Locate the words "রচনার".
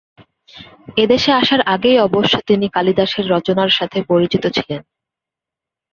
3.29-3.69